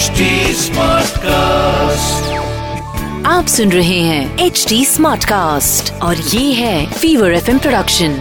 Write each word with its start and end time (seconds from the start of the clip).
HD 0.00 0.26
Smartcast. 0.56 2.28
आप 3.26 3.46
सुन 3.46 3.72
रहे 3.72 3.98
हैं 4.00 4.38
एच 4.38 4.66
डी 4.68 4.84
स्मार्ट 4.84 5.24
कास्ट 5.24 5.92
और 5.92 6.16
ये 6.16 6.52
है 6.52 6.92
फीवर 6.92 7.32
एफएम 7.32 7.58
प्रोडक्शन 7.58 8.14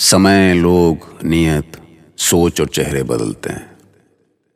समय 0.00 0.54
लोग 0.54 1.18
नियत 1.24 1.72
सोच 2.18 2.60
और 2.60 2.66
चेहरे 2.66 3.02
बदलते 3.02 3.50
हैं। 3.50 3.76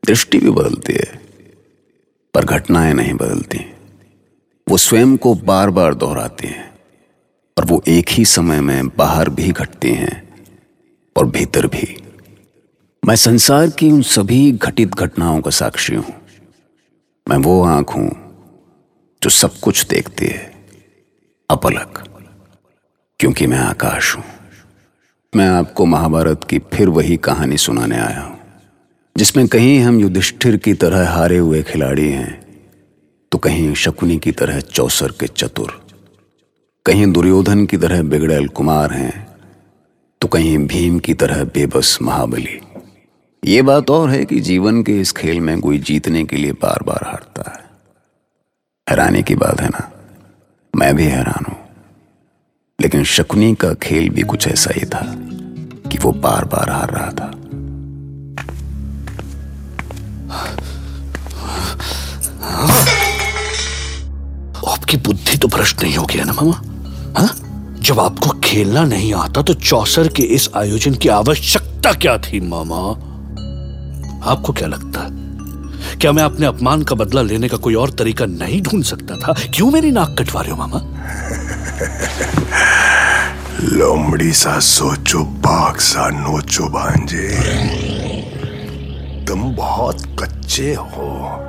दृष्टि 0.07 0.39
भी 0.39 0.51
बदलती 0.51 0.93
है 0.93 1.21
पर 2.35 2.45
घटनाएँ 2.45 2.95
नहीं 2.95 3.15
बदलती। 3.15 3.59
वो 4.69 4.77
स्वयं 4.77 5.17
को 5.17 5.35
बार 5.35 5.71
बार 5.71 5.95
दोहराती 5.95 6.49
हैं 6.49 6.71
और 7.59 7.65
वो 7.65 7.83
एक 7.89 8.07
ही 8.11 8.25
समय 8.25 8.61
में 8.61 8.89
बाहर 8.89 9.29
भी 9.29 9.51
घटती 9.51 9.95
हैं 9.95 10.35
और 11.17 11.27
भीतर 11.27 11.67
भी। 11.67 12.04
मैं 13.05 13.15
संसार 13.17 13.71
की 13.71 13.91
उन 13.93 14.03
सभी 14.03 14.53
घटित 14.53 14.95
घटनाओं 14.95 15.41
का 15.41 15.51
साक्षी 15.51 15.95
हूँ। 15.95 16.13
मैं 17.27 17.37
वो 17.39 17.63
आँख 17.65 17.91
हूँ 17.91 18.09
जो 19.23 19.31
सब 19.31 19.59
कुछ 19.63 19.85
देखती 19.87 20.27
है, 20.27 20.53
अपलक, 21.51 22.03
क्योंकि 23.21 23.47
मैं 23.47 23.59
आकाश 23.59 24.15
हूँ। 24.17 24.25
मैं 25.33 25.49
आपको 25.49 25.87
महाभारत 25.87 26.45
की 26.51 26.59
फिर 26.73 26.89
वही 26.91 27.17
कहानी 27.19 27.57
सुनाने 27.59 27.99
आया 27.99 28.21
हूँ, 28.21 28.39
जिसमें 29.17 29.47
कहीं 29.49 29.79
हम 29.81 30.01
युधिष्ठिर 30.01 30.57
की 30.57 30.75
तरह 30.77 31.09
हारे 31.11 31.39
हुए 31.39 31.63
खिलाड़ी 31.65 32.09
हैं 32.09 32.43
तो 33.33 33.39
कहीं 33.39 33.73
शकुनी 33.77 34.19
की 34.19 34.33
तरह 34.33 34.61
चौसर 34.63 35.13
के 35.21 35.27
चतुर, 35.29 35.81
कहीं 36.87 37.13
दुर्योधन 37.13 37.67
की 37.67 37.77
तरह 37.77 38.03
बिगड़ैल 38.05 38.49
कुमार 38.51 38.93
हैं 38.93 39.27
तो 40.21 40.29
कहीं 40.29 40.59
भीम 40.67 40.99
की 40.99 41.15
तरह 41.15 41.45
बेबस 41.47 41.99
महाबली। 42.03 42.61
ये 43.45 43.63
बात 43.63 43.91
और 43.91 44.11
है 44.11 44.25
कि 44.25 44.41
जीवन 44.41 44.83
के 44.83 45.01
इस 45.01 45.13
खेल 45.13 45.41
में 45.41 45.61
कोई 45.61 45.79
जीतने 45.79 46.25
के 46.25 46.37
लिए 46.37 46.53
बार 46.53 46.83
बार 46.83 47.01
हारता 47.07 47.53
है। 47.53 47.65
हैरानी 48.91 49.23
की 49.23 49.35
बात 49.35 49.61
है 49.61 49.69
ना, 49.69 49.93
मैं 50.77 50.97
भी 50.97 51.05
हैरान 51.05 51.45
हूँ। 51.49 51.59
लेकिन 52.81 53.05
शकुनी 53.05 53.55
का 53.55 53.75
खेल 53.75 54.09
भी 54.09 54.23
कुछ 54.23 54.49
ऐसा 54.49 54.71
ही 54.75 54.85
था 54.85 55.15
कि 55.91 55.99
वो 55.99 56.13
बार 56.13 56.45
बार 56.45 56.71
हार 56.71 56.91
रहा 56.91 57.11
था। 57.11 57.25
आपकी 64.73 64.97
बुद्धि 64.97 65.39
तो 65.39 65.49
भ्रष्ट 65.49 65.83
नहीं 65.83 65.97
हो 65.97 66.07
गया 66.07 66.25
ना 66.25 66.33
मामा? 66.33 66.63
हा? 67.21 67.29
जब 67.81 68.01
आपको 68.01 68.41
खेलना 68.41 68.85
नहीं 68.85 69.15
आता 69.15 69.43
तो 69.43 69.55
चौसर 69.55 70.09
के 70.09 70.23
इस 70.23 70.51
आयोजन 70.57 70.95
की 70.95 71.09
आवश्यकता 71.09 71.93
क्या 71.93 72.19
थी 72.19 72.41
मामा? 72.41 73.14
आपको 74.25 74.53
क्या 74.53 74.69
लगता 74.69 75.09
क्या 75.95 76.13
मैं 76.13 76.23
अपने 76.23 76.47
अपमान 76.47 76.83
का 76.83 76.95
बदला 76.95 77.23
लेने 77.23 77.49
का 77.49 77.57
कोई 77.57 77.75
और 77.75 77.91
तरीका 77.91 78.27
नहीं 78.27 78.63
ढूंढ 78.63 78.85
सकता 78.85 79.17
था? 79.17 79.35
क्यों 79.55 79.71
मेरी 79.71 79.91
नाक 79.91 80.17
कटवा 80.19 80.41
रहे 80.41 80.51
हो, 80.51 80.57
मामा? 80.57 80.81
लोमड़ी 83.61 84.33
सा 84.33 84.59
सोचो 84.59 85.19
बाघ 85.19 85.77
सा 85.77 86.09
नोचो 86.09 86.65
भांजे। 86.65 87.29
तुम 89.25 89.57
बहुत 89.57 90.19
कच्चे 90.23 90.75
हो। 90.75 91.41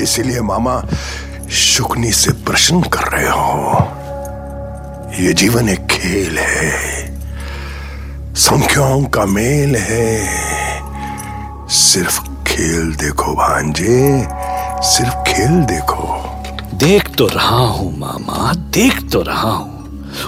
इसीलिए, 0.00 0.40
मामा, 0.40 0.84
शुकनी 1.50 2.12
से 2.12 2.32
प्रश्न 2.32 2.80
कर 2.82 3.02
रहे 3.02 3.28
हो। 3.28 3.78
ये 5.26 5.32
जीवन 5.32 5.68
एक 5.68 5.86
खेल 5.86 6.38
है। 6.38 7.14
संख्याओं 8.34 9.04
का 9.04 9.24
मेल 9.24 9.76
है। 9.76 10.47
सिर्फ़ 11.68 12.20
खेल 12.46 12.94
देखो 12.94 13.32
भांजे 13.34 14.26
सिर्फ़ 14.82 15.14
खेल 15.28 15.64
देखो। 15.64 16.06
देख 16.74 17.08
तो 17.16 17.26
रहा 17.26 17.56
हूँ 17.56 17.98
मामा 17.98 18.52
देख 18.74 19.00
तो 19.12 19.20
रहा 19.22 19.50
हूँ। 19.50 19.76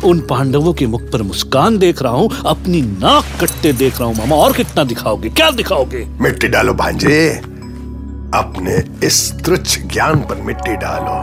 उन 0.04 0.20
पांडवों 0.20 0.72
के 0.72 0.86
मुख 0.86 1.02
पर 1.02 1.22
मुस्कान 1.22 1.78
देख 1.78 2.02
रहा 2.02 2.12
हूँ 2.12 2.28
अपनी 2.46 2.82
नाक 2.82 3.24
कटते 3.40 3.72
देख 3.72 3.98
रहा 4.00 4.08
हूँ 4.08 4.16
मामा। 4.16 4.36
और 4.36 4.52
कितना 4.52 4.84
दिखाओगे 4.84 5.28
क्या 5.28 5.50
दिखाओगे? 5.50 6.04
मिट्टी 6.20 6.48
डालो 6.48 6.74
भांजे 6.74 7.30
अपने 8.34 9.06
इस 9.06 9.32
तुच्छ 9.44 9.78
ज्ञान 9.82 10.20
पर 10.20 10.42
मिट्टी 10.42 10.76
डालो। 10.76 11.18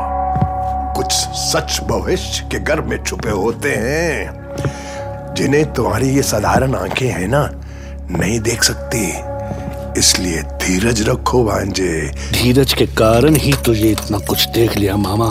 कुछ 0.96 1.12
सच 1.12 1.80
भविष्य 1.84 2.50
के 2.52 2.60
गर्भ 2.60 2.90
में 2.90 3.04
छुपे 3.04 3.30
होते 3.30 3.76
हैं 3.78 5.34
जिन्हें 5.36 5.74
तुम्हारी 5.74 6.10
ये 6.10 6.22
साधारण 6.24 6.76
आँखें 6.76 7.08
हैं 7.08 7.28
ना 7.28 7.50
नहीं 8.12 8.40
देख 8.40 8.64
सकती। 8.64 9.37
इसलिए 9.98 10.42
धीरज 10.42 11.02
रखो 11.10 11.44
भांजे। 11.44 12.12
धीरज 12.34 12.74
के 12.74 12.86
कारण 12.86 13.36
ही 13.36 13.54
तो 13.54 13.74
ये 13.74 13.92
इतना 13.92 14.18
कुछ 14.18 14.48
देख 14.50 14.78
लिया 14.78 14.96
मामा। 14.98 15.30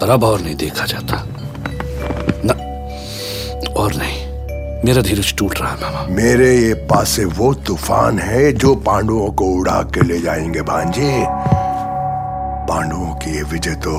पर 0.00 0.10
अब 0.10 0.24
और 0.24 0.40
नहीं 0.40 0.54
देखा 0.54 0.84
जाता। 0.84 1.24
न 2.44 2.50
और 3.76 3.94
नहीं। 3.94 4.22
मेरा 4.84 5.02
धीरज 5.02 5.34
टूट 5.36 5.60
रहा 5.60 5.70
है 5.70 5.80
मामा। 5.80 6.06
मेरे 6.10 6.56
ये 6.58 6.74
पासे 6.74 7.24
वो 7.24 7.54
तूफ़ान 7.54 8.18
है 8.18 8.52
जो 8.52 8.74
पांडवों 8.74 9.30
को 9.30 9.44
उड़ा 9.44 9.82
के 9.94 10.04
ले 10.04 10.20
जाएँगे 10.20 10.62
भांजे। 10.62 11.24
पांडवों 12.68 13.14
की 13.14 13.36
ये 13.36 13.42
विजय 13.42 13.74
तो 13.74 13.98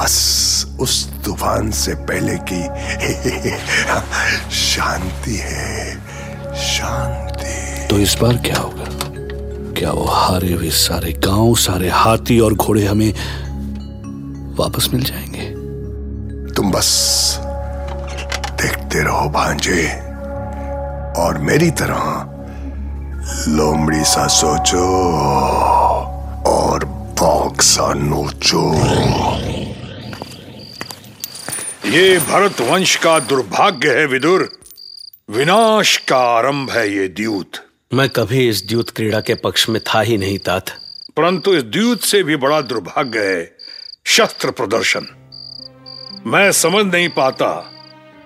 बस 0.00 0.76
उस 0.80 1.08
तूफ़ान 1.24 1.70
से 1.70 1.94
पहले 1.94 2.38
की 2.52 2.62
शांति 4.50 5.36
है 5.36 5.94
शांति। 6.56 7.29
तो 7.90 7.98
इस 7.98 8.16
बार 8.22 8.36
क्या 8.36 8.56
होगा? 8.56 8.84
क्या 9.72 9.90
वो 9.90 10.04
हारे 10.04 10.52
हुए 10.52 10.70
सारे 10.70 11.12
गाँव 11.12 11.54
सारे 11.54 11.88
हाथी 11.88 12.40
और 12.40 12.54
घोड़े 12.54 12.86
हमें 12.86 13.12
वापस 14.58 14.88
मिल 14.92 15.02
जाएँगे? 15.04 15.50
तुम 16.52 16.70
बस 16.70 16.88
देखते 18.62 19.02
रहो 19.04 19.28
भांजे 19.28 19.88
और 21.22 21.38
मेरी 21.38 21.70
तरह 21.70 22.26
लोमड़ी 23.48 24.04
सा 24.04 24.26
सोचो 24.26 24.86
और 26.50 26.84
बाघ 27.22 27.60
सा 27.60 27.94
नोचो। 27.94 28.74
ये 31.90 32.18
भरत 32.18 32.60
वंश 32.60 32.96
का 32.96 33.18
दुर्भाग्य 33.18 33.88
है 33.88 34.06
विदुर। 34.06 34.48
विनाश 35.30 35.96
का 35.96 36.16
आरंभ 36.16 36.70
है 36.70 36.96
ये 36.96 37.08
द्यूत। 37.08 37.69
मैं 37.94 38.08
कभी 38.08 38.48
इस 38.48 38.66
द्यूत 38.68 38.90
क्रीड़ा 38.90 39.20
के 39.20 39.34
पक्ष 39.34 39.68
में 39.68 39.82
था 39.82 40.00
ही 40.00 40.18
नहीं 40.18 40.38
तात। 40.38 40.70
परंतु 41.16 41.54
इस 41.54 41.62
द्यूत 41.62 42.00
से 42.00 42.22
भी 42.22 42.36
बड़ा 42.36 42.60
दुर्भाग्य 42.60 43.18
है 43.18 43.56
शस्त्र 44.06 44.50
प्रदर्शन। 44.50 45.06
मैं 46.26 46.52
समझ 46.52 46.94
नहीं 46.94 47.08
पाता 47.08 47.72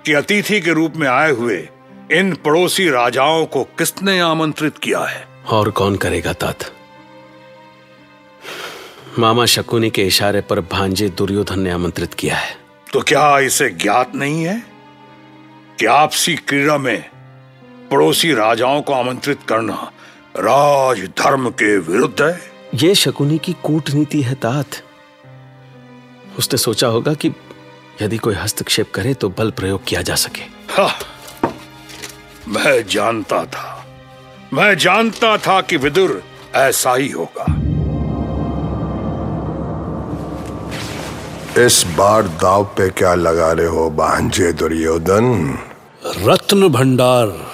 कि 0.07 0.13
अतिथि 0.13 0.61
के 0.61 0.71
रूप 0.71 0.93
में 0.97 1.09
आए 1.09 1.31
हुए 1.31 1.69
इन 2.13 2.35
पड़ोसी 2.35 2.91
राजाओं 2.91 3.47
को 3.47 3.65
किसने 3.65 4.21
आमंत्रित 4.21 4.79
किया 4.79 5.01
है। 5.01 5.29
और 5.49 5.71
कौन 5.71 5.97
करेगा 5.97 6.33
तात? 6.33 6.59
मामा 9.19 9.47
शकुनी 9.47 9.91
के 9.91 10.03
इशारे 10.03 10.41
पर 10.41 10.61
भांजे 10.61 11.09
दुर्योधन 11.09 11.61
ने 11.61 11.71
आमंत्रित 11.71 12.15
किया 12.15 12.37
है। 12.37 12.57
तो 12.93 13.01
क्या 13.01 13.39
इसे 13.39 13.71
ज्ञात 13.71 14.15
नहीं 14.15 14.45
है 14.45 14.63
कि 15.79 15.87
आपसी 15.87 16.37
क्रीड़ा 16.37 16.79
में 16.79 17.14
पड़ोसी 17.95 18.33
राजाओं 18.35 18.81
को 18.83 18.93
आमंत्रित 18.93 19.39
करना 19.49 19.75
राज 20.37 21.01
धर्म 21.19 21.51
के 21.51 21.77
विरुद्ध 21.79 22.23
है। 22.23 22.41
ये 22.75 22.95
शकुनी 22.95 23.39
की 23.39 23.53
कूटनीति 23.63 24.23
है 24.23 24.35
तात। 24.35 24.67
उसने 26.39 26.59
सोचा 26.59 26.87
होगा 26.87 27.15
कि 27.15 27.29
यदि 28.03 28.19
कोई 28.19 28.35
हस्तक्षेप 28.35 28.91
करे 28.95 29.15
तो 29.15 29.29
बल 29.29 29.51
प्रयोग 29.51 29.85
किया 29.85 30.03
जा 30.03 30.15
सके। 30.15 30.43
हा, 30.73 30.89
मैं 32.49 32.87
जानता 32.87 33.45
था 33.45 33.87
मैं 34.53 34.77
जानता 34.79 35.37
था 35.39 35.61
कि 35.61 35.77
विदुर 35.77 36.23
ऐसा 36.55 36.95
ही 36.95 37.09
होगा। 37.11 37.47
इस 41.65 41.85
बार 41.99 42.23
दाव 42.23 42.65
पे 42.65 42.91
क्या 42.91 43.15
लगा 43.15 43.53
रहे 43.53 43.67
हो 43.67 43.91
भांजे 43.91 44.53
दुर्योधन? 44.53 45.59
रत्न 46.07 46.69
भंडार। 46.69 47.54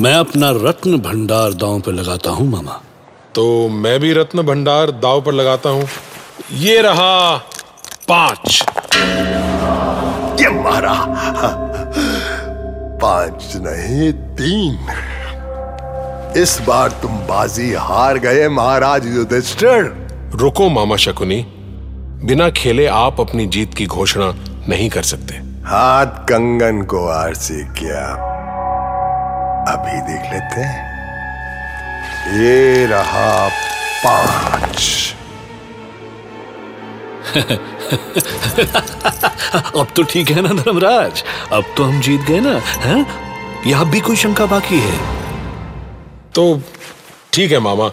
मैं 0.00 0.14
अपना 0.14 0.50
रत्न 0.50 0.98
भंडार 0.98 1.52
दांव 1.52 1.80
पर 1.80 1.92
लगाता 1.92 2.30
हूँ 2.30 2.48
मामा। 2.48 2.80
तो 3.34 3.68
मैं 3.68 4.00
भी 4.00 4.12
रत्न 4.12 4.42
भंडार 4.42 4.90
दाव 4.90 5.20
पर 5.22 5.32
लगाता 5.32 5.70
हूँ। 5.70 5.88
ये 6.52 6.82
रहा 6.82 7.36
पाँच। 8.08 8.64
ये 10.40 10.48
मारा। 10.48 10.94
पाँच 13.02 13.52
नहीं 13.56 14.12
तीन। 14.12 14.78
इस 16.42 16.58
बार 16.66 16.90
तुम 16.90 17.16
बाजी 17.16 17.72
हार 17.72 18.18
गए 18.18 18.48
महाराज 18.48 19.06
युधिष्ठिर। 19.06 20.08
रुको 20.34 20.68
मामा 20.68 20.96
शकुनी। 20.96 21.44
बिना 22.24 22.50
खेले 22.50 22.86
आप 22.86 23.20
अपनी 23.20 23.46
जीत 23.46 23.74
की 23.74 23.86
घोषणा 23.86 24.34
नहीं 24.68 24.90
कर 24.90 25.02
सकते। 25.02 25.34
हाथ 25.64 26.06
कंगन 26.06 26.82
को 26.82 27.06
आरसी 27.08 27.64
किया। 27.64 28.31
अभी 29.68 30.00
देख 30.00 30.32
लेते 30.32 30.60
हैं। 30.60 30.92
ये 32.40 32.86
रहा 32.86 33.48
पाँच। 34.06 35.14
अब 39.76 39.86
तो 39.96 40.02
ठीक 40.02 40.30
है 40.30 40.42
ना 40.42 40.48
धर्मराज? 40.48 41.24
अब 41.52 41.64
तो 41.76 41.84
हम 41.84 42.00
जीत 42.00 42.20
गए 42.20 42.40
ना 42.40 42.60
हैं? 42.68 43.06
यहाँ 43.66 43.90
भी 43.90 44.00
कोई 44.00 44.16
शंका 44.16 44.46
बाकी 44.46 44.80
है? 44.80 44.98
तो 46.34 46.60
ठीक 47.32 47.52
है 47.52 47.58
मामा 47.58 47.90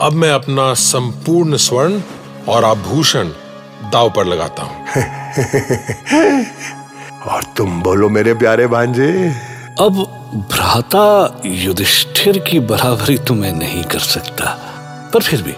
अब 0.00 0.12
मैं 0.12 0.30
अपना 0.30 0.74
संपूर्ण 0.74 1.56
स्वर्ण 1.56 2.02
और 2.48 2.64
आभूषण 2.64 3.28
दाव 3.92 4.10
पर 4.10 4.24
लगाता 4.24 4.62
हूँ। 4.62 4.86
और 7.32 7.42
तुम 7.56 7.82
बोलो 7.82 8.08
मेरे 8.08 8.34
प्यारे 8.34 8.66
भांजे। 8.66 9.32
अब 9.80 10.17
भ्राता 10.28 11.40
युधिष्ठिर 11.46 12.38
की 12.38 12.60
बराबरी 12.60 13.18
तो 13.18 13.34
मैं 13.34 13.52
नहीं 13.52 13.84
कर 13.84 13.98
सकता। 13.98 14.44
पर 15.14 15.22
फिर 15.22 15.42
भी 15.42 15.54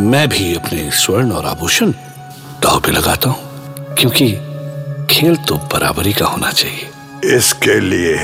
मैं 0.00 0.28
भी 0.28 0.54
अपने 0.54 0.90
स्वर्ण 0.90 1.32
और 1.32 1.46
आभूषण 1.46 1.92
दाव 2.62 2.80
पे 2.80 2.92
लगाता 2.92 3.30
हूँ, 3.30 3.94
क्योंकि 3.94 4.32
खेल 5.10 5.36
तो 5.48 5.56
बराबरी 5.72 6.12
का 6.12 6.26
होना 6.26 6.50
चाहिए। 6.50 6.90
इसके 7.36 7.80
लिए 7.80 8.14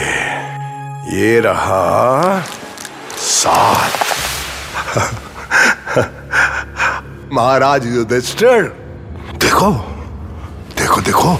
ये 1.12 1.40
रहा 1.40 2.40
सात 3.18 3.98
महाराज 7.32 7.86
युधिष्ठिर, 7.86 8.62
देखो 9.36 9.72
देखो 10.78 11.00
देखो 11.00 11.38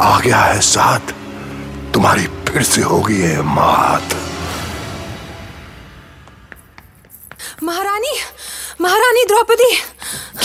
आ 0.00 0.18
गया 0.20 0.36
है 0.36 0.60
सात 0.60 1.14
तुम्हारी 1.94 2.26
फिर 2.52 2.62
से 2.62 2.82
होगी 2.82 3.20
है 3.20 3.42
मात। 3.42 4.14
महारानी 7.62 8.12
महारानी 8.80 9.24
द्रौपदी। 9.24 9.76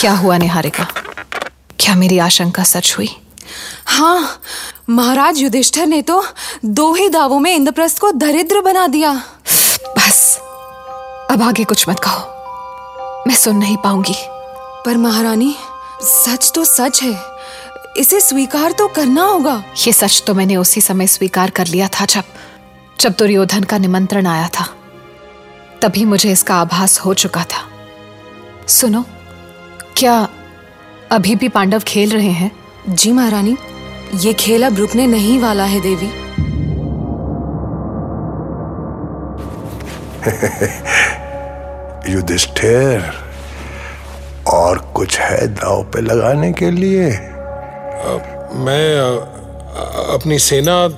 क्या 0.00 0.12
हुआ 0.12 0.36
निहारिका? 0.38 0.86
क्या 1.80 1.94
मेरी 1.94 2.18
आशंका 2.18 2.64
सच 2.64 2.94
हुई? 2.98 3.08
हाँ 3.86 4.42
महाराज 4.90 5.38
युधिष्ठिर 5.38 5.86
ने 5.86 6.02
तो 6.02 6.24
दो 6.64 6.94
ही 6.94 7.08
दावों 7.08 7.38
में 7.40 7.54
इंद्रप्रस्थ 7.54 7.98
को 7.98 8.10
दरिद्र 8.12 8.60
बना 8.60 8.86
दिया। 8.86 9.12
बस 9.98 10.38
अब 11.30 11.42
आगे 11.42 11.64
कुछ 11.64 11.88
मत 11.88 12.00
कहो। 12.00 13.24
मैं 13.26 13.34
सुन 13.34 13.56
नहीं 13.56 13.76
पाऊँगी। 13.76 14.16
पर 14.86 14.96
महारानी 14.96 15.56
सच 16.02 16.52
तो 16.54 16.64
सच 16.64 17.02
है। 17.02 17.37
इसे 17.98 18.20
स्वीकार 18.20 18.72
तो 18.72 18.86
करना 18.86 19.22
होगा। 19.22 19.62
ये 19.76 19.92
सच 19.92 20.22
तो 20.26 20.34
मैंने 20.34 20.56
उसी 20.56 20.80
समय 20.80 21.06
स्वीकार 21.06 21.50
कर 21.50 21.66
लिया 21.66 21.88
था 21.90 22.04
जब 22.04 22.24
जब 23.00 23.14
दुर्योधन 23.18 23.62
का 23.62 23.78
निमंत्रण 23.78 24.26
आया 24.26 24.48
था। 24.48 24.66
तभी 25.82 26.04
मुझे 26.04 26.30
इसका 26.32 26.54
आभास 26.56 26.98
हो 27.00 27.14
चुका 27.14 27.42
था। 27.44 27.62
सुनो 28.68 29.04
क्या 29.96 30.16
अभी 31.12 31.34
भी 31.36 31.48
पांडव 31.48 31.82
खेल 31.86 32.10
रहे 32.10 32.30
हैं? 32.30 32.50
जी 32.88 33.12
महारानी 33.12 33.56
ये 34.14 34.32
खेल 34.34 34.66
अब 34.66 34.76
रुकने 34.78 35.06
नहीं 35.06 35.38
वाला 35.40 35.64
है 35.64 35.80
देवी। 35.80 36.10
युधिष्ठिर 42.12 43.10
और 44.48 44.78
कुछ 44.96 45.18
है 45.20 45.46
दाव 45.54 45.82
पे 45.84 46.00
लगाने 46.00 46.52
के 46.52 46.70
लिए? 46.70 47.10
मैं 48.64 48.86
अपनी 50.14 50.38
सेना 50.38 50.88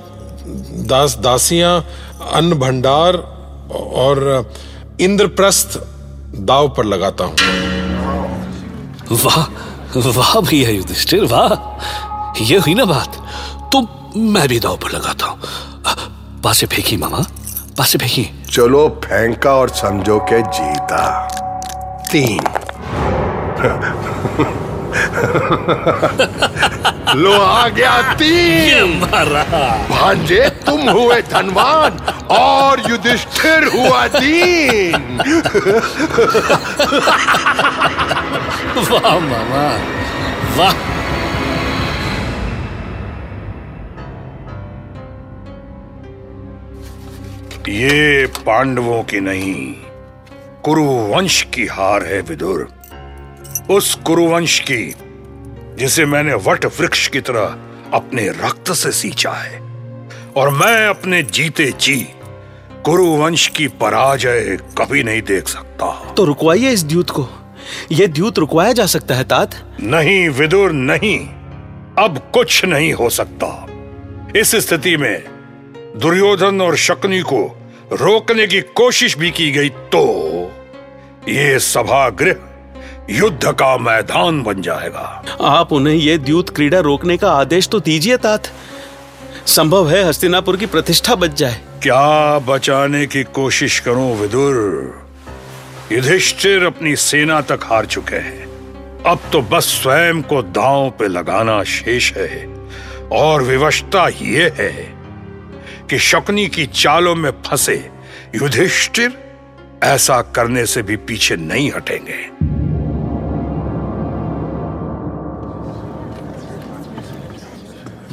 दास 0.89 1.17
दासियाँ 1.17 1.85
अन्न 2.33 2.53
भंडार 2.53 3.15
और 3.95 4.51
इंद्रप्रस्थ 5.01 5.79
दाव 6.49 6.69
पर 6.69 6.83
लगाता 6.83 7.23
हूँ। 7.23 7.35
वाह 9.23 9.45
वाह 10.17 10.41
भैया 10.41 10.69
युधिष्ठिर 10.69 11.25
वाह। 11.25 12.43
ये 12.43 12.57
हुई 12.57 12.73
ना 12.73 12.85
बात 12.85 13.15
तो 13.73 13.87
मैं 14.17 14.47
भी 14.47 14.59
दाव 14.59 14.77
पर 14.77 14.91
लगाता 14.91 15.25
हूँ। 15.25 15.39
पासे 16.43 16.67
फेंकी 16.67 16.97
मामा 16.97 17.25
पासे 17.77 17.97
फेंकी। 17.97 18.29
चलो 18.51 18.89
फेंका 19.05 19.55
और 19.55 19.69
समझो 19.69 20.19
के 20.19 20.41
जीता। 20.41 21.27
तीन। 22.11 22.39
लो 27.15 27.41
आ 27.41 27.67
गया 27.67 28.13
तीन। 28.13 28.99
भांजे 29.89 30.49
तुम 30.49 30.89
हुए 30.89 31.21
धनवान 31.21 31.99
और 32.31 32.89
युधिष्ठिर 32.89 33.63
हुआ 33.67 34.07
दीन। 34.07 35.17
वाह 38.91 39.19
मामा। 39.19 39.67
वाह। 40.57 40.73
ये 47.69 48.25
पांडवों 48.25 49.03
की 49.03 49.19
नहीं 49.19 49.73
कुरुवंश 50.63 51.41
की 51.53 51.65
हार 51.65 52.05
है 52.05 52.21
विदुर। 52.21 52.67
उस 53.69 53.95
कुरुवंश 53.95 54.59
की 54.59 54.95
जिसे 55.81 56.05
मैंने 56.05 56.33
वट 56.33 56.65
वृक्ष 56.65 57.07
की 57.07 57.21
तरह 57.21 57.57
अपने 57.93 58.29
रक्त 58.29 58.71
से 58.71 58.91
सींचा 58.91 59.31
है। 59.31 59.59
और 60.35 60.49
मैं 60.49 60.87
अपने 60.87 61.23
जीते 61.23 61.71
जी 61.71 62.07
कुरुवंश 62.85 63.47
की 63.47 63.67
पराजय 63.67 64.57
कभी 64.77 65.03
नहीं 65.03 65.21
देख 65.21 65.47
सकता। 65.47 66.13
तो 66.17 66.25
रुकवाइए 66.25 66.69
इस 66.69 66.83
द्यूत 66.83 67.09
को। 67.09 67.29
यह 67.91 68.07
द्यूत 68.07 68.39
रुकवाया 68.39 68.71
जा 68.71 68.85
सकता 68.85 69.15
है 69.15 69.23
तात? 69.23 69.77
नहीं 69.81 70.29
विदुर 70.29 70.71
नहीं। 70.71 71.19
अब 72.05 72.31
कुछ 72.33 72.65
नहीं 72.65 72.93
हो 72.93 73.09
सकता। 73.09 73.67
इस 74.35 74.55
स्थिति 74.55 74.97
में 74.97 75.23
दुर्योधन 75.97 76.61
और 76.61 76.75
शकुनी 76.75 77.19
को 77.19 77.59
रोकने 77.91 78.47
की 78.47 78.61
कोशिश 78.61 79.17
भी 79.17 79.31
की 79.31 79.51
गई 79.51 79.69
तो 79.69 80.03
ये 81.29 81.59
सभागृह 81.59 82.35
युद्ध 83.11 83.51
का 83.51 83.77
मैदान 83.77 84.41
बन 84.43 84.61
जाएगा। 84.61 85.23
आप 85.41 85.73
उन्हें 85.73 85.95
यह 85.95 86.17
द्यूत 86.17 86.49
क्रीड़ा 86.49 86.79
रोकने 86.79 87.17
का 87.17 87.31
आदेश 87.31 87.67
तो 87.67 87.79
दीजिए 87.79 88.17
तात। 88.17 88.47
संभव 89.45 89.89
है 89.89 90.03
हस्तिनापुर 90.03 90.57
की 90.57 90.65
प्रतिष्ठा 90.65 91.15
बच 91.15 91.33
जाए। 91.33 91.61
क्या 91.83 92.39
बचाने 92.39 93.05
की 93.07 93.23
कोशिश 93.23 93.79
करूँ 93.79 94.15
विदुर? 94.17 94.55
युधिष्ठिर 95.91 96.63
अपनी 96.63 96.95
सेना 96.95 97.41
तक 97.41 97.59
हार 97.63 97.85
चुके 97.85 98.15
हैं। 98.15 98.45
अब 99.03 99.19
तो 99.31 99.41
बस 99.41 99.63
स्वयं 99.63 100.21
को 100.21 100.41
दांव 100.41 100.89
पे 100.89 101.07
लगाना 101.07 101.63
शेष 101.63 102.13
है। 102.13 102.45
और 103.11 103.43
विवशता 103.43 104.07
ये 104.07 104.53
है 104.59 104.93
कि 105.89 105.97
शकुनी 105.99 106.47
की 106.47 106.65
चालों 106.65 107.15
में 107.15 107.31
फंसे 107.31 107.89
युधिष्ठिर 108.35 109.17
ऐसा 109.83 110.21
करने 110.21 110.65
से 110.65 110.81
भी 110.81 110.95
पीछे 110.95 111.35
नहीं 111.35 111.71
हटेंगे। 111.71 112.40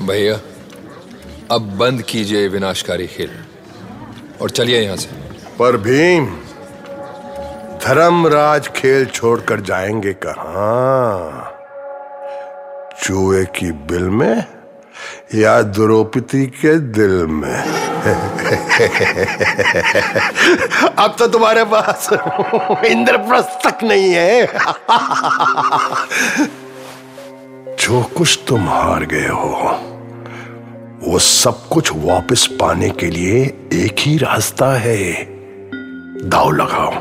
भैया, 0.08 0.40
अब 1.50 1.78
बंद 1.78 2.02
कीजिए 2.02 2.48
विनाशकारी 2.48 3.06
खेल 3.06 3.30
और 4.42 4.50
चलिए 4.50 4.80
यहाँ 4.80 4.96
से। 4.96 5.08
पर 5.58 5.76
भीम, 5.76 6.36
धर्मराज 7.78 8.68
खेल 8.68 9.06
छोड़कर 9.06 9.60
जाएँगे 9.60 10.12
कहा? 10.12 11.54
चूहे 13.02 13.44
की 13.44 13.72
बिल 13.72 14.02
में 14.02 14.44
या 15.34 15.62
द्रौपदी 15.62 16.46
के 16.46 16.78
दिल 16.78 17.10
में? 17.10 17.58
अब 20.98 21.16
तो 21.18 21.26
तुम्हारे 21.26 21.64
पास 21.64 22.08
इंद्रप्रस्थ 22.84 23.46
तक 23.46 23.84
नहीं 23.84 24.14
है। 24.14 24.46
जो 27.76 28.02
कुछ 28.02 28.40
तुम 28.48 28.68
हार 28.68 29.04
गए 29.04 29.28
हो 29.28 29.87
वो 31.04 31.18
सब 31.18 31.68
कुछ 31.68 31.90
वापस 31.96 32.46
पाने 32.46 32.90
के 32.90 33.06
लिए 33.06 33.44
एक 33.72 33.96
ही 33.98 34.18
रास्ता 34.18 34.72
है। 34.72 35.12
दाव 36.28 36.52
लगाओ। 36.52 36.92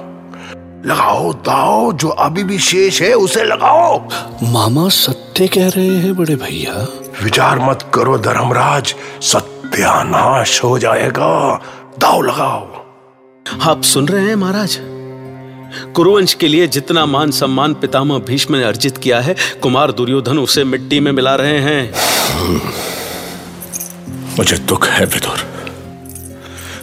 लगाओ 0.85 1.33
दाव 1.33 1.93
जो 1.93 2.07
अभी 2.07 2.43
भी 2.43 2.59
शेष 2.59 3.01
है 3.01 3.13
उसे 3.13 3.43
लगाओ। 3.43 4.09
मामा 4.43 4.89
सत्य 4.89 5.47
कह 5.47 5.67
रहे 5.67 5.87
हैं 5.87 6.15
बड़े 6.15 6.35
भैया। 6.35 6.87
विचार 7.23 7.59
मत 7.59 7.91
करो 7.93 8.17
धर्मराज 8.17 8.95
सत्यानाश 9.21 10.63
हो 10.63 10.79
जाएगा। 10.79 11.61
दाव 11.99 12.21
लगाओ। 12.21 12.85
आप 13.69 13.81
सुन 13.81 14.07
रहे 14.07 14.27
हैं 14.27 14.35
महाराज? 14.35 14.79
कुरुवंश 15.95 16.33
के 16.33 16.47
लिए 16.47 16.67
जितना 16.67 17.05
मान 17.05 17.31
सम्मान 17.31 17.73
पितामह 17.73 18.19
भीष्म 18.19 18.55
ने 18.55 18.63
अर्जित 18.63 18.97
किया 18.97 19.19
है 19.19 19.35
कुमार 19.61 19.91
दुर्योधन 19.91 20.37
उसे 20.37 20.63
मिट्टी 20.63 20.99
में 20.99 21.11
मिला 21.11 21.35
रहे 21.35 21.59
हैं। 21.59 21.93
मुझे 24.37 24.57
दुख 24.57 24.87
है 24.87 25.05
विदुर 25.05 25.37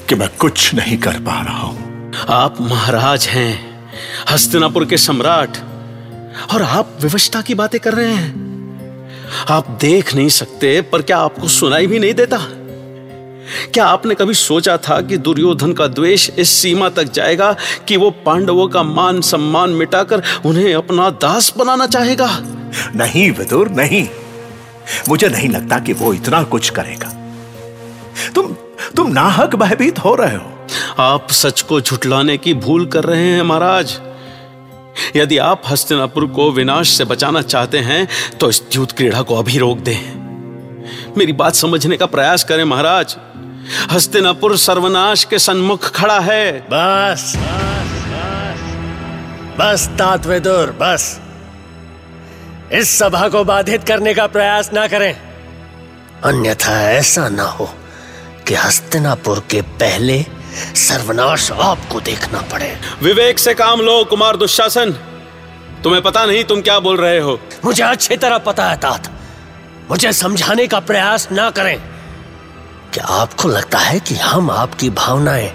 कि 0.09 0.15
मैं 0.15 0.29
कुछ 0.29 0.75
नहीं 0.75 0.99
कर 0.99 1.13
पा 1.13 1.43
रहा 1.43 1.59
हूँ। 1.59 2.13
आप 2.29 2.61
महाराज 2.61 3.27
हैं 3.27 3.83
हस्तिनापुर 4.31 4.85
के 4.85 4.97
सम्राट 4.97 5.59
और 6.53 6.63
आप 6.63 6.99
विवशता 7.03 7.41
की 7.41 7.55
बातें 7.55 7.81
कर 7.81 7.95
रहे 7.95 8.13
हैं। 8.13 8.45
आप 9.49 9.79
देख 9.81 10.15
नहीं 10.15 10.29
सकते 10.29 10.81
पर 10.81 11.03
क्या 11.03 11.19
आपको 11.19 11.49
सुनाई 11.49 11.87
भी 11.87 11.99
नहीं 11.99 12.15
देता? 12.15 12.39
क्या 13.75 13.87
आपने 13.87 14.15
कभी 14.15 14.35
सोचा 14.35 14.77
था 14.77 15.01
कि 15.01 15.17
दुर्योधन 15.17 15.73
का 15.73 15.87
द्वेष 15.87 16.31
इस 16.31 16.49
सीमा 16.49 16.89
तक 16.89 17.05
जाएगा 17.05 17.57
कि 17.89 17.97
वो 17.97 18.11
पांडवों 18.11 18.69
का 18.69 18.83
मान 18.83 19.21
सम्मान 19.21 19.71
मिटाकर 19.71 20.23
उन्हें 20.45 20.75
अपना 20.75 21.11
दास 21.11 21.55
बनाना 21.59 21.87
चाहेगा? 21.87 22.39
नहीं 22.95 23.31
विदुर 23.31 23.69
नहीं। 23.69 24.09
मुझे 25.09 25.29
नहीं 25.29 25.49
लगता 25.49 25.79
कि 25.79 25.93
वो 25.93 26.15
इतना 26.15 26.43
कुछ 26.43 26.71
करेगा। 26.71 27.24
तुम 28.35 28.55
तुम 28.97 29.11
नाहक 29.13 29.55
भयभीत 29.57 29.99
हो 29.99 30.15
रहे 30.15 30.37
हो। 30.37 30.67
आप 30.99 31.31
सच 31.33 31.61
को 31.61 31.81
झुटलाने 31.81 32.37
की 32.39 32.55
भूल 32.55 32.87
कर 32.87 33.05
रहे 33.05 33.31
हैं 33.31 33.43
महाराज। 33.43 33.99
यदि 35.17 35.39
आप 35.39 35.63
हस्तिनापुर 35.69 36.27
को 36.27 36.51
विनाश 36.51 36.89
से 36.89 37.05
बचाना 37.05 37.43
चाहते 37.43 37.79
हैं 37.79 38.07
तो 38.41 38.49
इस 38.51 38.63
द्यूत 38.73 38.93
क्रीड़ा 38.93 39.23
को 39.23 39.37
अभी 39.37 39.59
रोक 39.59 39.79
दें। 39.79 40.25
मेरी 41.19 41.33
बात 41.33 41.55
समझने 41.55 41.97
का 41.97 42.07
प्रयास 42.07 42.45
करें 42.45 42.65
महाराज। 42.65 43.17
हस्तिनापुर 43.91 44.57
सर्वनाश 44.57 45.25
के 45.25 45.39
सन्मुख 45.39 45.91
खड़ा 45.91 46.19
है। 46.21 46.61
बस 46.73 47.35
बस 49.59 49.89
तात 49.99 50.27
विदुर 50.27 50.71
बस। 50.81 51.21
इस 52.73 52.99
सभा 52.99 53.29
को 53.29 53.45
बाधित 53.45 53.85
करने 53.85 54.15
का 54.15 54.27
प्रयास 54.27 54.71
ना 54.73 54.87
करें। 54.89 55.15
अन्यथा 56.25 56.81
ऐसा 56.91 57.29
ना 57.29 57.45
हो। 57.45 57.69
कि 58.49 58.55
हस्तिनापुर 58.55 59.45
के 59.51 59.61
पहले 59.63 60.27
सर्वनाश 60.75 61.51
आपको 61.53 62.01
देखना 62.01 62.41
पड़े। 62.41 62.81
विवेक 63.03 63.39
से 63.39 63.55
काम 63.55 63.81
लो 63.81 64.05
कुमार 64.05 64.37
दुशासन। 64.37 64.93
तुम्हें 65.85 66.03
पता 66.03 66.27
नहीं 66.27 66.45
तुम 66.45 66.61
क्या 66.61 66.79
बोल 66.79 66.97
रहे 66.97 67.19
हो। 67.19 67.41
मुझे 67.65 67.83
अच्छी 67.83 68.17
तरह 68.17 68.39
पता 68.39 68.71
है 68.71 68.77
तात। 68.77 69.11
मुझे 69.91 70.13
समझाने 70.13 70.67
का 70.67 70.81
प्रयास 70.81 71.29
ना 71.33 71.51
करें। 71.51 71.83
क्या 72.95 73.05
आपको 73.05 73.49
लगता 73.49 73.79
है 73.79 74.01
कि 74.01 74.15
हम 74.15 74.51
आपकी 74.51 74.91
भावनाएँ 74.91 75.55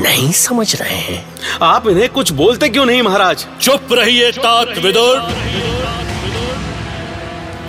नहीं 0.00 0.32
समझ 0.32 0.76
रहे 0.76 0.96
हैं? 0.96 1.34
आप 1.62 1.88
इन्हें 1.88 2.08
कुछ 2.08 2.32
बोलते 2.32 2.68
क्यों 2.68 2.86
नहीं 2.86 3.02
महाराज? 3.02 3.46
चुप 3.60 3.88
रहिए 3.92 4.32
तात 4.32 4.68
विदुर। 4.68 5.34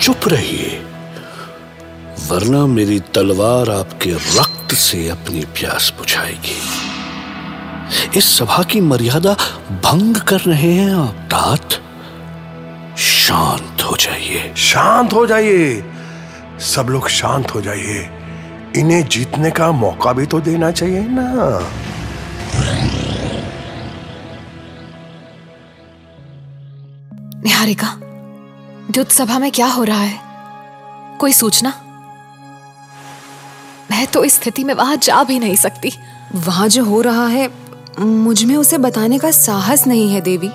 चुप 0.02 0.28
रहिए। 0.28 0.84
वरना 2.32 2.66
मेरी 2.66 3.00
तलवार 3.00 3.70
आपके 3.70 4.12
रक्त 4.12 4.74
से 4.74 5.10
अपनी 5.10 5.40
प्यास 5.40 5.94
बुझाएगी। 5.98 6.60
इस 8.18 8.38
सभा 8.38 8.64
की 8.64 8.82
मर्यादा 8.82 9.34
भंग 9.72 10.18
कर 10.18 10.40
रहे 10.40 10.74
हैं 10.74 10.96
आप 10.96 11.30
तात। 11.34 11.72
शांत 12.98 13.82
हो 13.82 13.98
जाइए। 13.98 14.54
शांत 14.58 15.14
हो 15.14 15.26
जाइए। 15.28 15.84
सब 16.60 16.88
लोग 16.90 17.10
शांत 17.10 17.56
हो 17.56 17.62
जाइए। 17.62 18.10
इन्हें 18.78 19.08
जीतने 19.08 19.52
का 19.52 19.72
मौका 19.72 20.14
भी 20.14 20.26
तो 20.26 20.40
देना 20.40 20.72
चाहिए 20.72 21.06
ना। 21.10 21.60
निहारिका 27.44 27.96
द्युत 28.92 29.12
सभा 29.12 29.40
में 29.40 29.52
क्या 29.52 29.68
हो 29.68 29.84
रहा 29.84 30.02
है? 30.02 30.20
कोई 31.20 31.34
सूचना? 31.34 31.74
तो 34.14 34.24
इस 34.24 34.36
स्थिति 34.36 34.64
में 34.64 34.74
वहाँ 34.74 34.96
जा 34.96 35.24
भी 35.24 35.40
नहीं 35.40 35.56
सकती। 35.56 35.92
वहाँ 36.36 36.68
जो 36.68 36.84
हो 36.86 37.02
रहा 37.02 37.28
है 37.28 37.50
मुझमें 38.00 38.56
उसे 38.56 38.78
बताने 38.78 39.18
का 39.20 39.32
साहस 39.32 39.86
नहीं 39.88 40.14
है 40.14 40.22
देवी। 40.22 40.50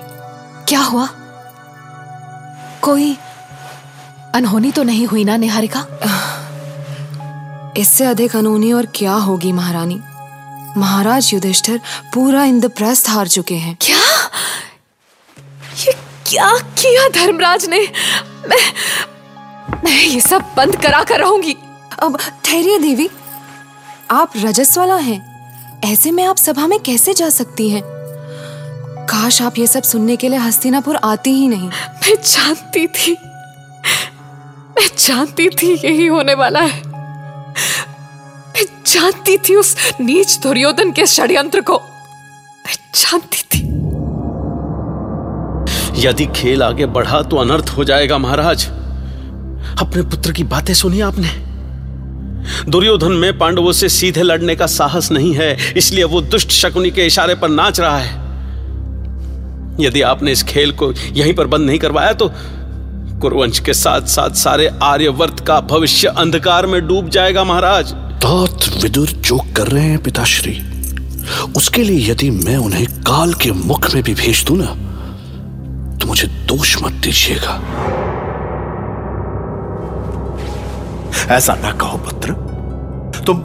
क्या 0.69 0.79
हुआ? 0.79 1.07
कोई 2.81 3.17
अनहोनी 4.35 4.71
तो 4.71 4.83
नहीं 4.83 5.05
हुई 5.07 5.23
ना 5.23 5.37
निहारिका? 5.37 5.85
इससे 7.77 8.05
अधिक 8.05 8.35
अनहोनी 8.35 8.71
और 8.73 8.85
क्या 8.95 9.13
होगी 9.13 9.51
महारानी? 9.51 9.99
महाराज 10.77 11.33
युधिष्ठिर 11.33 11.79
पूरा 12.13 12.43
इंद्रप्रस्थ 12.43 13.09
हार 13.09 13.27
चुके 13.27 13.55
हैं। 13.55 13.75
क्या? 13.81 13.99
ये 15.77 15.93
क्या 16.29 16.51
किया 16.73 17.07
धर्मराज 17.15 17.65
ने? 17.65 17.79
मैं 18.49 18.63
मैं 19.85 20.01
ये 20.01 20.19
सब 20.21 20.53
बंद 20.57 20.75
करा 20.81 21.03
कर 21.03 21.19
रहूँगी। 21.19 21.55
अब 22.03 22.17
ठहरिए 22.45 22.79
देवी। 22.79 23.09
आप 24.11 24.31
रजस 24.37 24.77
वाला 24.77 24.95
हैं। 24.95 25.37
ऐसे 25.85 26.11
में 26.11 26.25
आप 26.25 26.37
सभा 26.37 26.67
में 26.67 26.79
कैसे 26.79 27.13
जा 27.13 27.29
सकती 27.29 27.69
हैं? 27.69 27.83
काश 29.09 29.41
आप 29.41 29.57
ये 29.57 29.67
सब 29.67 29.83
सुनने 29.83 30.15
के 30.15 30.29
लिए 30.29 30.39
हस्तिनापुर 30.39 30.95
आती 30.95 31.29
ही 31.29 31.47
नहीं। 31.47 31.69
मैं 31.69 32.15
जानती 32.15 32.87
थी। 32.87 33.17
मैं 34.69 34.89
जानती 34.97 35.49
थी 35.49 35.73
यही 35.85 36.07
होने 36.07 36.33
वाला 36.33 36.59
है। 36.59 36.81
मैं 38.47 38.65
जानती 38.87 39.37
थी 39.37 39.55
उस 39.55 39.75
नीच 40.01 40.39
दुर्योधन 40.39 40.91
के 40.91 41.05
षड्यंत्र 41.05 41.61
को। 41.61 41.79
मैं 42.67 42.75
जानती 42.95 43.37
थी। 43.37 43.67
यदि 46.07 46.25
खेल 46.25 46.63
आगे 46.63 46.85
बढ़ा 46.85 47.21
तो 47.21 47.37
अनर्थ 47.37 47.69
हो 47.77 47.83
जाएगा 47.83 48.17
महाराज। 48.17 48.67
अपने 49.79 50.01
पुत्र 50.01 50.31
की 50.31 50.43
बातें 50.43 50.73
सुनी 50.73 51.01
आपने? 51.01 51.46
दुर्योधन 52.69 53.11
में 53.13 53.37
पांडवों 53.37 53.71
से 53.71 53.89
सीधे 53.89 54.23
लड़ने 54.23 54.55
का 54.55 54.67
साहस 54.67 55.11
नहीं 55.11 55.33
है, 55.35 55.55
इसलिए 55.77 56.03
वो 56.05 56.21
दुष्ट 56.23 56.51
शकुनी 56.51 56.91
के 56.91 57.05
इशारे 57.05 57.35
पर 57.35 57.49
नाच 57.49 57.79
रहा 57.79 57.97
है। 57.97 58.25
यदि 59.79 60.01
आपने 60.03 60.31
इस 60.31 60.43
खेल 60.43 60.71
को 60.73 60.91
यहीं 60.91 61.33
पर 61.33 61.47
बंद 61.47 61.65
नहीं 61.65 61.79
करवाया 61.79 62.13
तो 62.13 62.31
कुरुवंश 63.21 63.59
के 63.59 63.73
साथ 63.73 64.07
साथ 64.07 64.35
सारे 64.37 64.67
आर्यवर्त 64.83 65.39
का 65.47 65.59
भविष्य 65.63 66.07
अंधकार 66.17 66.65
में 66.65 66.81
डूब 66.87 67.09
जाएगा, 67.09 67.43
महाराज। 67.43 67.91
तात 68.17 68.67
विदुर 68.83 69.07
जो 69.07 69.37
कर 69.57 69.67
रहे 69.67 69.83
हैं, 69.83 70.01
पिताश्री, 70.03 70.57
उसके 71.57 71.83
लिए 71.83 72.09
यदि 72.11 72.29
मैं 72.31 72.57
उन्हें 72.57 72.85
काल 73.03 73.33
के 73.33 73.51
मुख 73.53 73.93
में 73.95 74.03
भी 74.03 74.13
भेज 74.15 74.43
दूँ 74.47 74.57
ना 74.57 74.65
तो 75.97 76.07
मुझे 76.07 76.27
दोष 76.47 76.75
मत 76.83 76.93
दीजिएगा। 77.03 77.53
ऐसा 81.31 81.53
ना 81.55 81.71
कहो 81.73 81.97
पुत्र। 81.97 82.33
तुम 83.25 83.39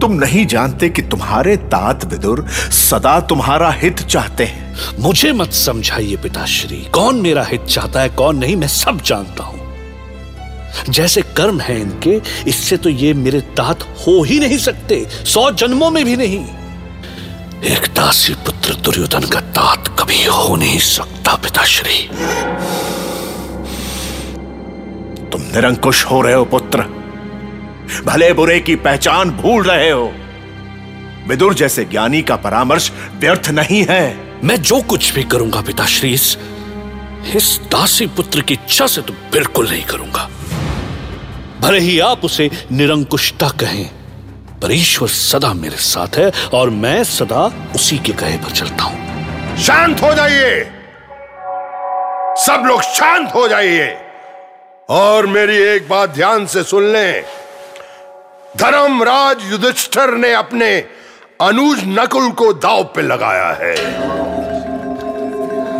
तुम 0.00 0.12
नहीं 0.14 0.46
जानते 0.46 0.88
कि 0.88 1.02
तुम्हारे 1.02 1.56
तात 1.66 2.04
विदुर 2.04 2.46
सदा 2.48 3.18
तुम्हारा 3.20 3.70
हित 3.72 4.00
चाहते 4.04 4.44
हैं। 4.44 4.98
मुझे 5.00 5.32
मत 5.32 5.52
समझाइए 5.52 6.16
पिताश्री 6.16 6.76
कौन 6.94 7.20
मेरा 7.20 7.44
हित 7.44 7.64
चाहता 7.66 8.00
है 8.00 8.08
कौन 8.08 8.36
नहीं 8.38 8.56
मैं 8.56 8.68
सब 8.68 9.00
जानता 9.02 9.44
हूँ। 9.44 9.64
जैसे 10.88 11.22
कर्म 11.36 11.60
है 11.60 11.80
इनके 11.80 12.20
इससे 12.50 12.76
तो 12.76 12.88
ये 12.88 13.12
मेरे 13.14 13.40
तात 13.56 13.82
हो 14.00 14.22
ही 14.22 14.38
नहीं 14.40 14.58
सकते 14.58 15.04
सौ 15.24 15.50
जन्मों 15.52 15.90
में 15.90 16.04
भी 16.04 16.16
नहीं। 16.16 16.44
एक 17.66 17.86
दासी 17.96 18.34
पुत्र 18.46 18.74
दुर्योधन 18.74 19.24
का 19.26 19.40
तात 19.56 19.88
कभी 20.00 20.24
हो 20.24 20.56
नहीं 20.56 20.78
सकता 20.80 21.34
पिताश्री। 21.36 22.02
तुम 25.32 25.42
निरंकुश 25.54 26.04
हो 26.04 26.20
रहे 26.20 26.34
हो 26.34 26.44
पुत्र। 26.46 26.84
भले 28.06 28.32
बुरे 28.32 28.60
की 28.60 28.74
पहचान 28.76 29.30
भूल 29.30 29.62
रहे 29.62 29.90
हो। 29.90 30.12
विदुर 31.28 31.54
जैसे 31.54 31.84
ज्ञानी 31.84 32.22
का 32.22 32.36
परामर्श 32.36 32.90
व्यर्थ 33.14 33.48
नहीं 33.50 33.84
है। 33.90 34.04
मैं 34.44 34.56
जो 34.62 34.80
कुछ 34.82 35.14
भी 35.14 35.22
करूँगा 35.22 35.60
पिताश्री 35.60 36.12
इस 36.14 36.36
इस 37.36 37.60
दासी 37.72 38.06
पुत्र 38.06 38.40
की 38.40 38.54
इच्छा 38.54 38.86
से 38.86 39.02
तो 39.02 39.12
बिल्कुल 39.32 39.68
नहीं 39.68 39.84
करूँगा। 39.84 40.28
भले 41.60 41.78
ही 41.78 41.98
आप 42.00 42.24
उसे 42.24 42.50
निरंकुशता 42.72 43.48
कहें 43.48 43.84
पर 44.62 44.72
ईश्वर 44.72 45.08
सदा 45.08 45.52
मेरे 45.54 45.76
साथ 45.76 46.18
है 46.18 46.30
और 46.54 46.70
मैं 46.70 47.04
सदा 47.04 47.70
उसी 47.74 47.98
के 47.98 48.12
कहे 48.12 48.36
पर 48.36 48.50
चलता 48.50 48.84
हूँ। 48.84 49.56
शांत 49.56 50.02
हो 50.02 50.14
जाइए। 50.14 50.64
सब 52.38 52.64
लोग 52.66 52.82
शांत 52.82 53.34
हो 53.34 53.48
जाइए। 53.48 53.96
और 54.90 55.26
मेरी 55.26 55.56
एक 55.56 55.88
बात 55.88 56.10
ध्यान 56.10 56.46
से 56.46 56.62
सुन 56.62 56.84
लें। 56.84 57.24
धर्मराज 58.56 59.50
युधिष्ठिर 59.50 60.10
ने 60.10 60.32
अपने 60.32 60.76
अनुज 61.40 61.82
नकुल 61.86 62.30
को 62.30 62.52
दाव 62.52 62.82
पे 62.84 63.02
लगाया 63.02 63.48
है। 63.52 63.74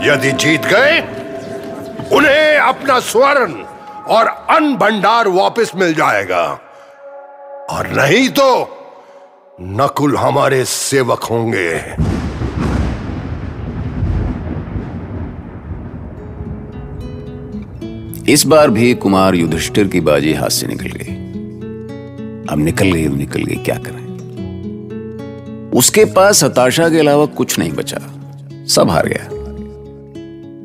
यदि 0.08 0.32
जीत 0.32 0.66
गए, 0.66 1.00
उन्हें 2.16 2.58
अपना 2.58 2.98
स्वर्ण 3.00 3.52
और 4.08 4.26
अन्न 4.26 4.76
भंडार 4.76 5.28
वापस 5.28 5.72
मिल 5.76 5.94
जाएगा। 5.94 6.42
और 7.70 7.86
नहीं 7.88 8.28
तो 8.28 8.48
नकुल 9.60 10.16
हमारे 10.16 10.64
सेवक 10.64 11.24
होंगे। 11.24 11.96
इस 18.32 18.46
बार 18.46 18.70
भी 18.70 18.94
कुमार 18.94 19.34
युधिष्ठिर 19.34 19.88
की 19.88 20.00
बाजी 20.00 20.32
हाथ 20.34 20.48
से 20.48 20.66
निकल 20.66 20.86
गई। 20.86 21.25
अब 22.50 22.58
निकल 22.58 22.92
गई 22.92 23.08
निकल 23.08 23.42
गई 23.42 23.56
क्या 23.56 23.78
करें? 23.78 24.04
उसके 25.70 26.04
पास 26.04 26.44
हताशा 26.44 26.88
के 26.88 26.98
अलावा 26.98 27.26
कुछ 27.26 27.58
नहीं 27.58 27.72
बचा। 27.72 27.98
सब 28.68 28.90
हार 28.90 29.08
गया। 29.08 29.28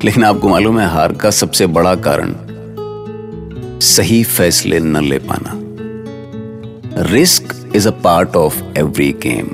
लेकिन 0.04 0.24
आपको 0.24 0.48
मालूम 0.48 0.78
है, 0.78 0.86
हार 0.88 1.12
का 1.12 1.30
सबसे 1.30 1.66
बड़ा 1.66 1.94
कारण 1.94 2.34
सही 3.80 4.22
फैसले 4.24 4.80
न 4.80 5.04
ले 5.04 5.18
पाना। 5.18 5.52
Risk 7.12 7.72
is 7.76 7.88
a 7.88 7.90
part 7.90 8.36
of 8.36 8.62
every 8.78 9.12
game 9.12 9.46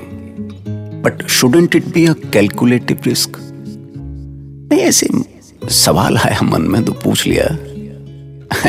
but 1.03 1.27
shouldn't 1.27 1.75
it 1.75 1.85
be 1.85 2.05
a 2.05 2.13
calculative 2.33 2.97
risk 3.05 3.37
नहीं, 4.71 4.79
ऐसे 4.79 5.07
सवाल 5.69 6.17
आया 6.17 6.41
मन 6.41 6.61
में 6.61 6.83
तो 6.85 6.91
पूछ 6.91 7.27
लिया। 7.27 7.45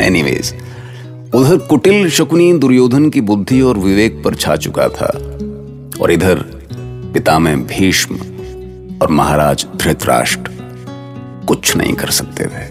एनीवेज 0.01 0.53
उधर 1.35 1.57
कुटिल 1.57 2.09
शकुनी 2.09 2.51
दुर्योधन 2.53 3.09
की 3.09 3.21
बुद्धि 3.21 3.59
और 3.61 3.77
विवेक 3.77 4.21
पर 4.23 4.35
छा 4.35 4.55
चुका 4.55 4.87
था, 4.87 5.05
और 6.01 6.11
इधर 6.11 6.41
पिता 7.13 7.37
में 7.39 7.65
भीष्म 7.67 8.15
और 9.01 9.11
महाराज 9.11 9.65
धृतराष्ट्र 9.75 10.51
कुछ 11.47 11.75
नहीं 11.77 11.93
कर 11.93 12.09
सकते 12.09 12.45
थे। 12.45 12.65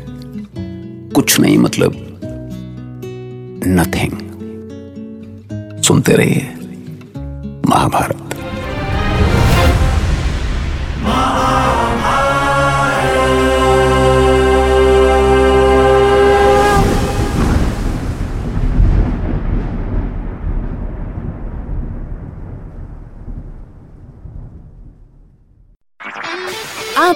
कुछ 1.10 1.38
नहीं 1.40 1.56
मतलब 1.58 1.92
नथिंग 3.66 4.12
सुनते 5.82 6.12
रहिए, 6.12 6.48
महाभारत। 7.68 8.29